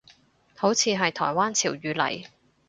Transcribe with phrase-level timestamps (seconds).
[0.55, 2.25] 好似係台灣潮語嚟